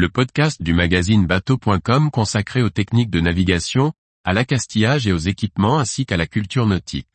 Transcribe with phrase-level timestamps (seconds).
[0.00, 3.92] le podcast du magazine bateau.com consacré aux techniques de navigation,
[4.24, 7.06] à l'accastillage et aux équipements ainsi qu'à la culture nautique.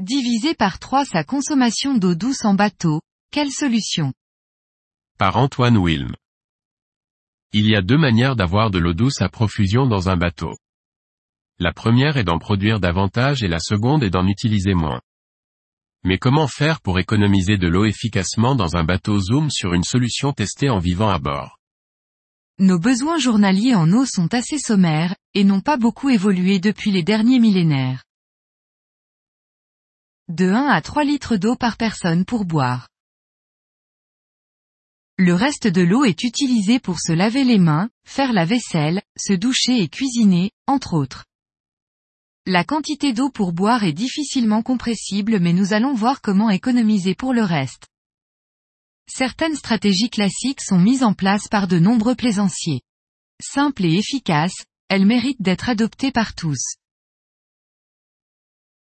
[0.00, 3.00] Diviser par 3 sa consommation d'eau douce en bateau,
[3.30, 4.12] quelle solution?
[5.18, 6.16] Par Antoine Wilm.
[7.56, 10.56] Il y a deux manières d'avoir de l'eau douce à profusion dans un bateau.
[11.60, 15.00] La première est d'en produire davantage et la seconde est d'en utiliser moins.
[16.02, 20.32] Mais comment faire pour économiser de l'eau efficacement dans un bateau Zoom sur une solution
[20.32, 21.60] testée en vivant à bord?
[22.58, 27.04] Nos besoins journaliers en eau sont assez sommaires, et n'ont pas beaucoup évolué depuis les
[27.04, 28.02] derniers millénaires.
[30.26, 32.88] De 1 à 3 litres d'eau par personne pour boire.
[35.16, 39.32] Le reste de l'eau est utilisé pour se laver les mains, faire la vaisselle, se
[39.32, 41.24] doucher et cuisiner, entre autres.
[42.46, 47.32] La quantité d'eau pour boire est difficilement compressible mais nous allons voir comment économiser pour
[47.32, 47.86] le reste.
[49.08, 52.82] Certaines stratégies classiques sont mises en place par de nombreux plaisanciers.
[53.40, 56.74] Simples et efficaces, elles méritent d'être adoptées par tous.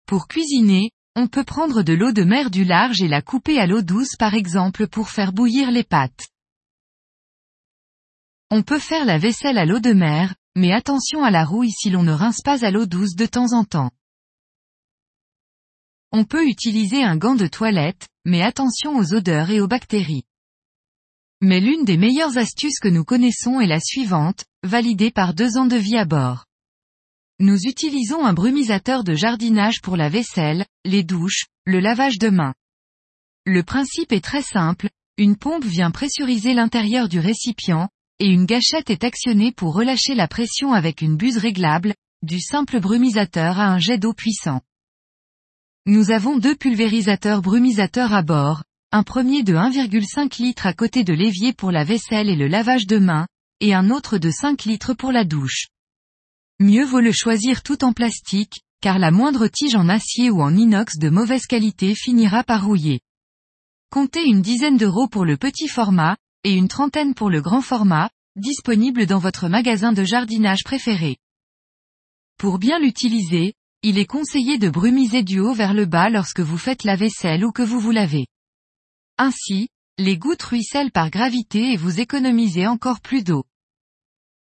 [0.06, 3.67] Pour cuisiner, on peut prendre de l'eau de mer du large et la couper à
[3.67, 6.28] l'eau douce par exemple pour faire bouillir les pâtes.
[8.50, 11.89] On peut faire la vaisselle à l'eau de mer, mais attention à la rouille si
[11.89, 13.91] l'on ne rince pas à l'eau douce de temps en temps.
[16.11, 20.25] On peut utiliser un gant de toilette, mais attention aux odeurs et aux bactéries.
[21.41, 25.66] Mais l'une des meilleures astuces que nous connaissons est la suivante, validée par deux ans
[25.66, 26.45] de vie à bord.
[27.45, 32.53] Nous utilisons un brumisateur de jardinage pour la vaisselle, les douches, le lavage de mains.
[33.45, 38.89] Le principe est très simple, une pompe vient pressuriser l'intérieur du récipient, et une gâchette
[38.89, 43.78] est actionnée pour relâcher la pression avec une buse réglable, du simple brumisateur à un
[43.78, 44.61] jet d'eau puissant.
[45.85, 48.63] Nous avons deux pulvérisateurs brumisateurs à bord,
[48.94, 52.88] un premier de 1,5 litre à côté de l'évier pour la vaisselle et le lavage
[52.88, 53.28] de mains,
[53.59, 55.72] et un autre de 5 litres pour la douche.
[56.59, 60.56] Mieux vaut le choisir tout en plastique, car la moindre tige en acier ou en
[60.56, 63.02] inox de mauvaise qualité finira par rouiller.
[63.90, 68.09] Comptez une dizaine d'euros pour le petit format, et une trentaine pour le grand format,
[68.36, 71.18] disponible dans votre magasin de jardinage préféré.
[72.38, 73.53] Pour bien l'utiliser,
[73.84, 77.46] il est conseillé de brumiser du haut vers le bas lorsque vous faites la vaisselle
[77.46, 78.28] ou que vous vous lavez.
[79.18, 83.44] Ainsi, les gouttes ruissellent par gravité et vous économisez encore plus d'eau.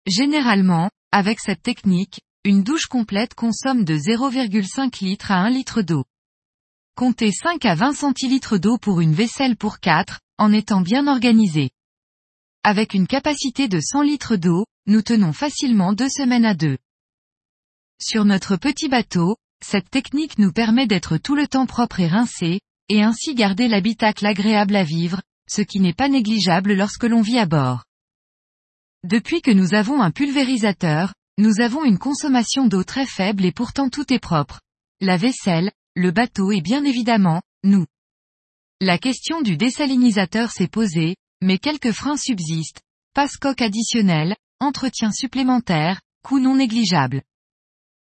[0.08, 6.04] Généralement, avec cette technique, une douche complète consomme de 0,5 litres à 1 litre d'eau.
[6.98, 11.70] Comptez 5 à 20 centilitres d'eau pour une vaisselle pour 4, en étant bien organisé.
[12.66, 16.78] Avec une capacité de 100 litres d'eau, nous tenons facilement deux semaines à deux.
[17.98, 22.60] Sur notre petit bateau, cette technique nous permet d'être tout le temps propre et rincé,
[22.90, 27.40] et ainsi garder l'habitacle agréable à vivre, ce qui n'est pas négligeable lorsque l'on vit
[27.40, 27.86] à bord.
[29.06, 33.88] Depuis que nous avons un pulvérisateur, nous avons une consommation d'eau très faible et pourtant
[33.88, 34.62] tout est propre.
[35.00, 37.86] La vaisselle, le bateau et bien évidemment, nous.
[38.82, 42.82] La question du désalinisateur s'est posée, mais quelques freins subsistent.
[43.14, 47.22] Passe-coque additionnel, entretien supplémentaire, coût non négligeable.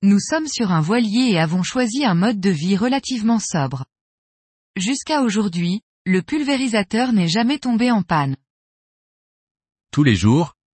[0.03, 3.85] Nous sommes sur un voilier et avons choisi un mode de vie relativement sobre.
[4.77, 8.37] Jusqu'à aujourd'hui, le pulvérisateur n'est jamais tombé en panne.
[9.91, 10.55] Tous les jours,